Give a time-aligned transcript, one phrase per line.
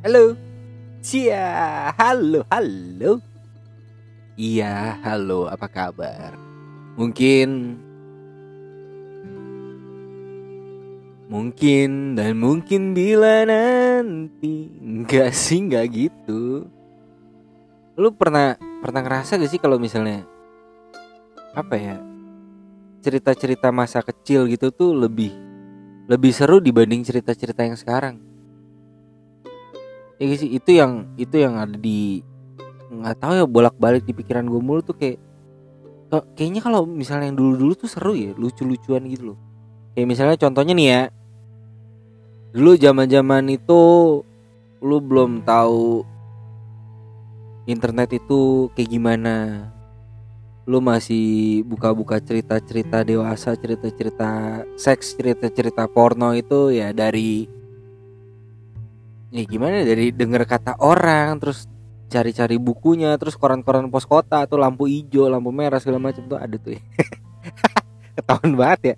[0.00, 0.32] Halo.
[1.04, 3.20] Cia, halo, halo.
[4.32, 6.40] Iya, halo, apa kabar?
[6.96, 7.76] Mungkin
[11.28, 16.64] Mungkin dan mungkin bila nanti Enggak sih, enggak gitu
[18.00, 20.24] Lu pernah pernah ngerasa gak sih kalau misalnya
[21.52, 22.00] Apa ya
[23.04, 25.36] Cerita-cerita masa kecil gitu tuh lebih
[26.08, 28.29] Lebih seru dibanding cerita-cerita yang sekarang
[30.20, 30.50] ya sih?
[30.52, 32.20] Itu yang itu yang ada di
[32.90, 35.22] nggak tahu ya bolak-balik di pikiran gue mulu tuh kayak
[36.34, 39.38] kayaknya kalau misalnya yang dulu-dulu tuh seru ya lucu-lucuan gitu loh.
[39.94, 41.02] Kayak misalnya contohnya nih ya
[42.50, 43.80] dulu zaman-zaman itu
[44.82, 46.02] lu belum tahu
[47.70, 49.36] internet itu kayak gimana.
[50.66, 57.59] Lu masih buka-buka cerita-cerita dewasa cerita-cerita seks cerita-cerita porno itu ya dari
[59.30, 61.70] ya gimana ya, dari denger kata orang terus
[62.10, 66.58] cari-cari bukunya terus koran-koran pos kota tuh lampu hijau lampu merah segala macam tuh ada
[66.58, 66.82] tuh ya.
[68.18, 68.96] ketahuan banget ya.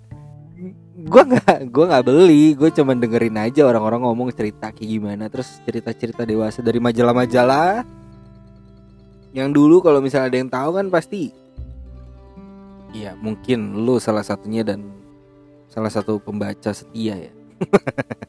[0.93, 5.61] Gue nggak gue nggak beli gue cuma dengerin aja orang-orang ngomong cerita kayak gimana terus
[5.61, 7.85] cerita-cerita dewasa dari majalah-majalah.
[9.33, 11.43] Yang dulu kalau misalnya ada yang tahu kan pasti
[12.93, 14.85] ya mungkin lu salah satunya dan
[15.65, 17.33] salah satu pembaca setia ya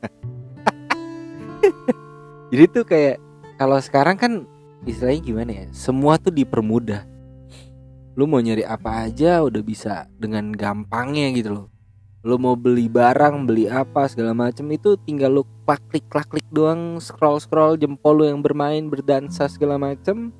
[2.55, 3.19] jadi tuh kayak
[3.59, 4.33] kalau sekarang kan
[4.87, 7.03] istilahnya gimana ya semua tuh dipermudah.
[8.15, 11.67] Lu mau nyari apa aja udah bisa dengan gampangnya gitu loh.
[12.23, 17.03] Lu mau beli barang beli apa segala macam itu tinggal lu klik klik klik doang
[17.03, 20.31] scroll scroll jempol lu yang bermain berdansa segala macam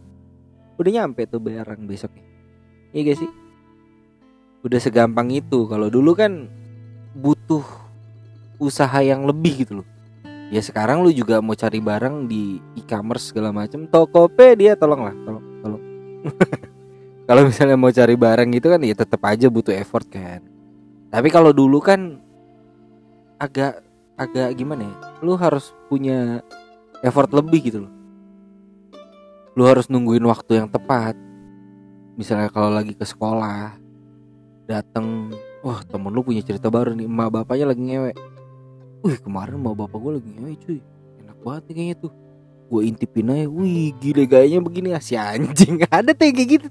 [0.79, 2.23] udah nyampe tuh barang besoknya.
[2.95, 3.31] Iya gak sih?
[4.63, 5.67] Udah segampang itu.
[5.67, 6.47] Kalau dulu kan
[7.19, 7.67] butuh
[8.63, 9.94] usaha yang lebih gitu loh
[10.53, 15.83] ya sekarang lu juga mau cari barang di e-commerce segala macam Tokopedia tolonglah tolong tolong.
[17.29, 20.45] Kalau misalnya mau cari barang gitu kan ya tetap aja butuh effort kan.
[21.09, 22.21] Tapi kalau dulu kan
[23.41, 23.81] agak
[24.21, 26.45] agak gimana ya lu harus punya
[27.01, 27.93] effort lebih gitu loh.
[29.57, 31.17] Lu harus nungguin waktu yang tepat.
[32.21, 33.81] Misalnya kalau lagi ke sekolah
[34.69, 35.33] dateng
[35.65, 38.17] wah temen lu punya cerita baru nih emak bapaknya lagi ngewek
[39.05, 40.79] Wih kemarin mau bapak gue lagi ngewe cuy.
[41.21, 42.13] Enak banget nih kayaknya tuh.
[42.73, 43.47] Gue intipin aja.
[43.53, 44.97] Wih gile gayanya begini.
[44.97, 45.85] Ah, Si anjing.
[45.93, 46.69] Ada tuh yang kayak gitu.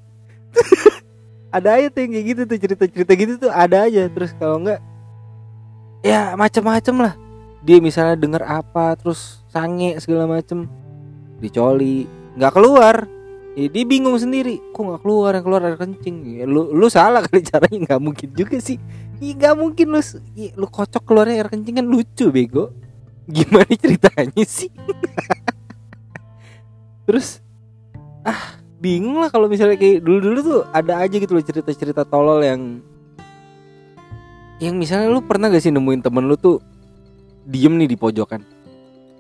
[1.56, 3.52] Ada aja tuh yang kayak gitu tuh Cerita-cerita gitu tuh.
[3.54, 4.10] Ada aja.
[4.10, 4.82] Terus kalau enggak
[6.02, 7.14] Ya macem-macem lah.
[7.62, 10.66] Dia misalnya denger apa Terus sange segala macem.
[11.38, 12.10] Dicoli.
[12.34, 13.06] Nggak keluar.
[13.54, 14.58] Ya, dia bingung sendiri.
[14.74, 15.38] Kok nggak keluar?
[15.38, 16.42] Yang keluar air kencing.
[16.42, 17.78] Ya, lu lu salah kali caranya.
[17.94, 18.82] Nggak mungkin juga sih
[19.24, 20.02] Iya gak mungkin lu
[20.60, 22.76] lu kocok keluarnya air kencing kan lucu bego.
[23.24, 24.68] Gimana ceritanya sih?
[27.08, 27.40] Terus
[28.28, 32.84] ah bingung lah kalau misalnya kayak dulu-dulu tuh ada aja gitu loh cerita-cerita tolol yang
[34.60, 36.60] yang misalnya lu pernah gak sih nemuin temen lu tuh
[37.48, 38.44] diem nih di pojokan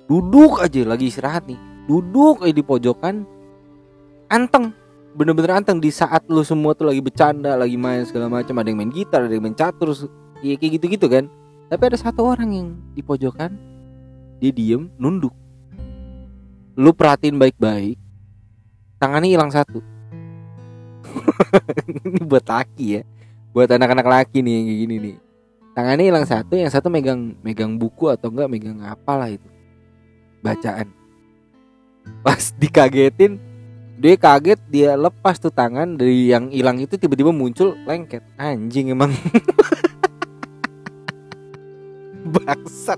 [0.07, 3.23] duduk aja lagi istirahat nih duduk aja di pojokan
[4.31, 4.75] anteng
[5.13, 8.79] bener-bener anteng di saat lu semua tuh lagi bercanda lagi main segala macam ada yang
[8.81, 9.93] main gitar ada yang main catur
[10.41, 11.29] ya kayak gitu-gitu kan.
[11.69, 13.55] Tapi ada satu orang yang di pojokan
[14.41, 15.33] dia diem nunduk.
[16.73, 17.97] Lu perhatiin baik-baik
[18.97, 19.79] tangannya hilang satu.
[22.07, 23.01] Ini buat laki ya
[23.53, 25.15] buat anak-anak laki nih yang kayak gini nih.
[25.77, 29.45] Tangannya hilang satu yang satu megang megang buku atau enggak megang apalah itu.
[30.41, 30.89] Bacaan.
[32.25, 33.37] Pas dikagetin
[33.93, 38.25] dia kaget dia lepas tuh tangan dari yang hilang itu tiba-tiba muncul lengket.
[38.37, 39.13] Anjing emang.
[42.33, 42.97] Bangsat.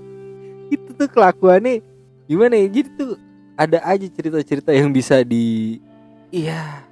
[0.72, 1.84] Itu tuh kelakuannya
[2.24, 2.66] gimana ya?
[2.72, 3.20] Jadi tuh
[3.56, 5.80] ada aja cerita-cerita yang bisa di
[6.28, 6.84] iya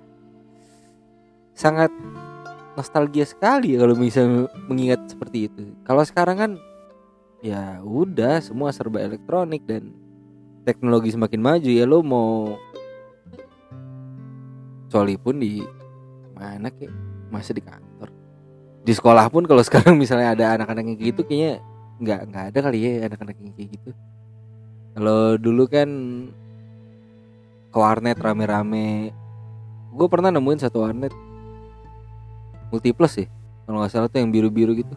[1.52, 1.92] sangat
[2.74, 4.26] nostalgia sekali ya kalau bisa
[4.66, 5.64] mengingat seperti itu.
[5.86, 6.52] Kalau sekarang kan
[7.44, 9.94] ya udah semua serba elektronik dan
[10.66, 11.84] teknologi semakin maju ya.
[11.86, 12.58] Lo mau
[14.94, 15.58] kecuali pun di
[16.38, 16.86] mana kek
[17.34, 18.14] masih di kantor.
[18.86, 21.58] Di sekolah pun kalau sekarang misalnya ada anak-anak yang gitu kayaknya
[21.98, 23.90] nggak nggak ada kali ya anak-anak yang kayak gitu.
[24.94, 25.90] Kalau dulu kan
[27.74, 29.10] ke warnet rame-rame.
[29.98, 31.10] Gue pernah nemuin satu warnet.
[32.70, 33.26] Multiplus sih
[33.66, 34.94] kalau nggak salah tuh yang biru-biru gitu.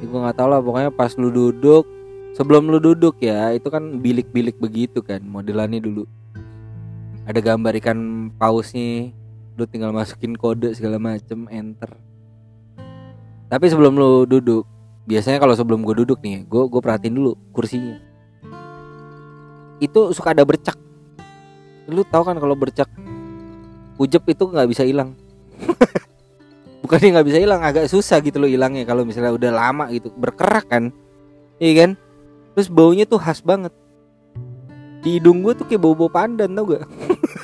[0.00, 1.84] Ya, gue nggak tahu lah pokoknya pas lu duduk
[2.32, 6.08] sebelum lu duduk ya itu kan bilik-bilik begitu kan modelannya dulu
[7.28, 9.12] ada gambar ikan pausnya
[9.60, 11.92] lu tinggal masukin kode segala macem enter.
[13.50, 14.64] Tapi sebelum lu duduk
[15.04, 17.98] biasanya kalau sebelum gue duduk nih gue gue perhatiin dulu kursinya.
[19.82, 20.78] Itu suka ada bercak.
[21.90, 22.88] Lu tahu kan kalau bercak
[24.00, 25.12] ujep itu nggak bisa hilang.
[26.86, 30.70] Bukannya nggak bisa hilang agak susah gitu loh hilangnya kalau misalnya udah lama gitu berkerak
[30.70, 30.88] kan.
[31.60, 31.90] Iya kan?
[32.56, 33.76] Terus baunya tuh khas banget
[35.00, 36.84] di hidung gue tuh kayak bau bau pandan tau gak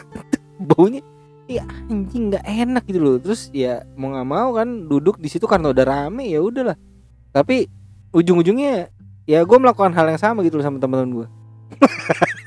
[0.69, 1.01] baunya
[1.47, 5.47] ya anjing nggak enak gitu loh terus ya mau nggak mau kan duduk di situ
[5.47, 6.75] karena udah rame ya udahlah
[7.31, 7.71] tapi
[8.11, 8.91] ujung-ujungnya
[9.31, 11.27] ya gue melakukan hal yang sama gitu loh sama teman-teman gue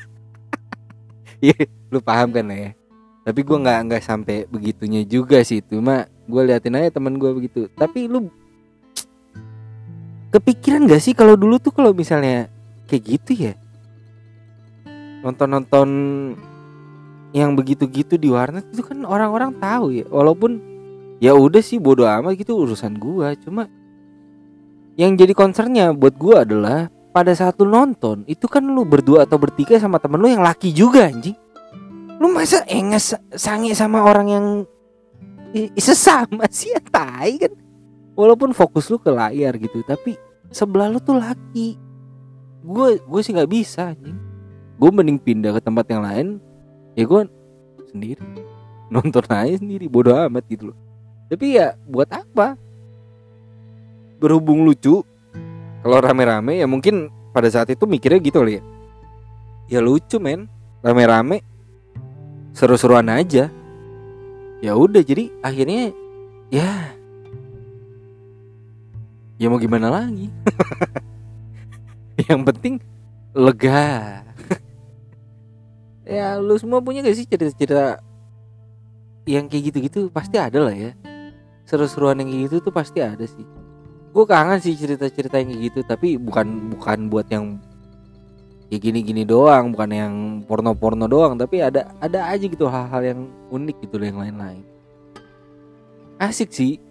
[1.39, 1.55] Iya,
[1.87, 2.75] lu paham kan ya?
[3.23, 7.71] Tapi gue nggak nggak sampai begitunya juga sih, cuma gue liatin aja teman gue begitu.
[7.79, 8.27] Tapi lu
[10.35, 12.51] kepikiran gak sih kalau dulu tuh kalau misalnya
[12.91, 13.53] kayak gitu ya?
[15.19, 15.89] Nonton-nonton
[17.35, 20.57] yang begitu-gitu di warnet itu kan orang-orang tahu ya, walaupun
[21.21, 23.27] ya udah sih bodoh amat gitu urusan gue.
[23.43, 23.67] Cuma
[24.95, 29.35] yang jadi concernnya buat gue adalah pada saat lu nonton itu kan lu berdua atau
[29.35, 31.35] bertiga sama temen lu yang laki juga anjing.
[32.19, 34.45] Lu masa enges sange sama orang yang
[35.75, 37.53] sesama sih ya tai kan.
[38.15, 40.15] Walaupun fokus lu ke layar gitu tapi
[40.51, 41.75] sebelah lu tuh laki.
[42.63, 44.28] Gue gue sih nggak bisa anjing
[44.79, 46.27] gue mending pindah ke tempat yang lain
[46.95, 47.21] ya gue
[47.91, 48.23] sendiri.
[48.93, 50.77] Nonton aja sendiri bodoh amat gitu loh.
[51.29, 52.57] Tapi ya buat apa?
[54.17, 55.03] Berhubung lucu
[55.79, 58.63] kalau rame-rame ya mungkin pada saat itu mikirnya gitu loh ya.
[59.69, 60.49] Ya lucu men.
[60.79, 61.43] Rame-rame
[62.55, 63.51] seru-seruan aja.
[64.59, 65.91] Ya udah jadi akhirnya
[66.49, 66.95] ya
[69.39, 70.27] ya mau gimana lagi?
[72.27, 72.75] Yang penting
[73.31, 74.23] lega
[76.09, 78.01] ya lu semua punya gak sih cerita-cerita
[79.29, 80.09] yang kayak gitu-gitu?
[80.09, 80.97] Pasti ada lah ya.
[81.69, 83.45] Seru-seruan yang kayak gitu tuh pasti ada sih.
[84.09, 87.61] Gue kangen sih cerita-cerita yang kayak gitu tapi bukan bukan buat yang
[88.73, 90.13] kayak gini-gini doang bukan yang
[90.45, 93.19] porno-porno doang tapi ada ada aja gitu hal-hal yang
[93.53, 94.65] unik gitu yang lain-lain.
[96.17, 96.81] Asik sih.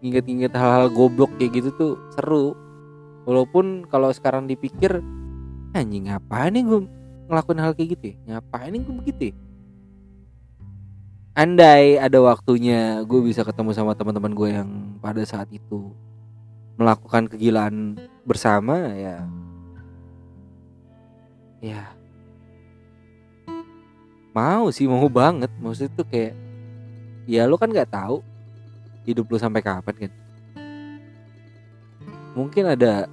[0.00, 2.56] Inget-inget hal-hal goblok kayak gitu tuh seru.
[3.28, 5.04] Walaupun kalau sekarang dipikir
[5.76, 6.80] anjing ngapain nih gue
[7.26, 8.16] ngelakuin hal kayak gitu ya?
[8.26, 9.34] Ngapain gue begitu ya?
[11.36, 14.70] Andai ada waktunya gue bisa ketemu sama teman-teman gue yang
[15.04, 15.92] pada saat itu
[16.80, 19.20] melakukan kegilaan bersama ya.
[21.60, 21.92] Ya.
[24.32, 25.52] Mau sih mau banget.
[25.60, 26.34] Maksud itu kayak
[27.28, 28.24] ya lu kan nggak tahu
[29.04, 30.12] hidup lu sampai kapan kan?
[32.36, 33.08] Mungkin ada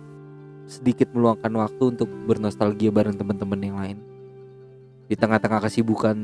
[0.80, 3.98] sedikit meluangkan waktu untuk bernostalgia bareng teman-teman yang lain.
[5.06, 6.18] Di tengah-tengah kesibukan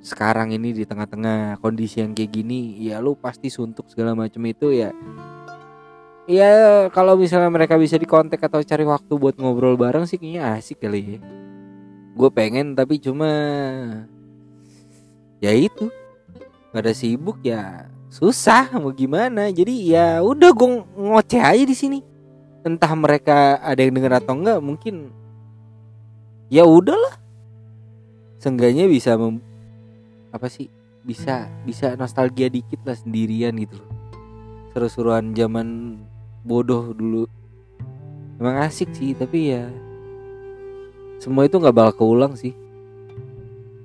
[0.00, 4.72] sekarang ini di tengah-tengah kondisi yang kayak gini ya lu pasti suntuk segala macam itu
[4.72, 4.96] ya.
[6.24, 10.80] Ya kalau misalnya mereka bisa dikontak atau cari waktu buat ngobrol bareng sih kayaknya asik
[10.80, 11.20] kali ya.
[12.16, 13.28] Gue pengen tapi cuma
[15.44, 15.92] ya itu.
[16.70, 19.50] Gak ada sibuk ya susah mau gimana.
[19.52, 22.09] Jadi ya udah gue ngoceh aja di sini
[22.60, 25.12] entah mereka ada yang denger atau enggak mungkin
[26.52, 27.16] ya udahlah.
[28.40, 29.36] Seenggaknya bisa mem,
[30.32, 30.72] apa sih
[31.04, 33.76] bisa bisa nostalgia dikit lah sendirian gitu
[34.70, 35.98] seru-seruan zaman
[36.46, 37.26] bodoh dulu.
[38.40, 39.68] Emang asik sih tapi ya
[41.20, 42.56] semua itu nggak bakal keulang sih.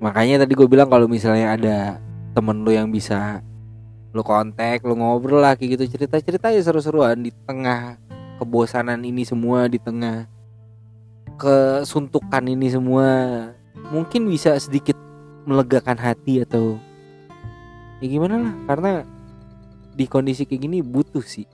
[0.00, 1.76] Makanya tadi gue bilang kalau misalnya ada
[2.32, 3.44] temen lu yang bisa
[4.16, 5.84] lu kontak lu ngobrol kayak gitu.
[6.00, 8.00] Cerita cerita ya seru-seruan di tengah
[8.38, 10.28] kebosanan ini semua di tengah
[11.36, 13.08] kesuntukan ini semua
[13.92, 14.96] mungkin bisa sedikit
[15.46, 16.80] melegakan hati atau
[18.00, 18.92] ya gimana lah karena
[19.96, 21.48] di kondisi kayak gini butuh sih.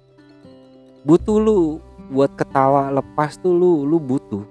[1.07, 1.79] Butuh lu
[2.11, 4.43] buat ketawa lepas tuh lu lu butuh.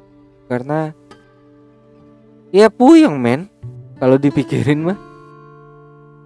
[0.47, 0.95] Karena
[2.55, 3.51] ya puyeng men.
[3.99, 4.99] Kalau dipikirin mah.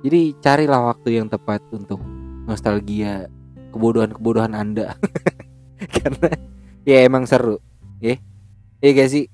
[0.06, 1.98] Jadi carilah waktu yang tepat untuk
[2.46, 3.26] nostalgia
[3.74, 4.94] kebodohan-kebodohan anda
[6.06, 6.30] karena
[6.90, 7.58] ya emang seru.
[7.98, 8.22] Ya
[8.80, 9.26] ya gak sih?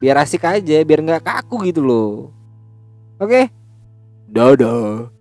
[0.00, 2.32] Biar asik aja biar nggak kaku gitu loh.
[3.20, 3.52] Oke?
[4.32, 5.15] Dadah